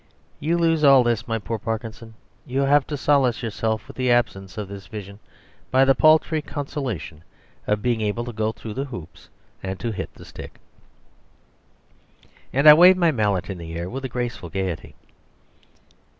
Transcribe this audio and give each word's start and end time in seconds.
You 0.39 0.57
lose 0.57 0.83
all 0.83 1.03
this, 1.03 1.27
my 1.27 1.37
poor 1.37 1.59
Parkinson. 1.59 2.15
You 2.43 2.61
have 2.61 2.87
to 2.87 2.97
solace 2.97 3.43
yourself 3.43 3.83
for 3.83 3.93
the 3.93 4.09
absence 4.11 4.57
of 4.57 4.67
this 4.67 4.87
vision 4.87 5.19
by 5.69 5.85
the 5.85 5.93
paltry 5.93 6.41
consolation 6.41 7.23
of 7.67 7.83
being 7.83 8.01
able 8.01 8.25
to 8.25 8.33
go 8.33 8.51
through 8.51 8.73
hoops 8.85 9.29
and 9.61 9.79
to 9.79 9.91
hit 9.91 10.11
the 10.15 10.25
stick." 10.25 10.57
And 12.51 12.67
I 12.67 12.73
waved 12.73 12.97
my 12.97 13.11
mallet 13.11 13.47
in 13.47 13.59
the 13.59 13.75
air 13.75 13.91
with 13.91 14.03
a 14.03 14.09
graceful 14.09 14.49
gaiety. 14.49 14.95